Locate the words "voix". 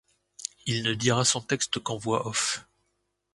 1.95-2.25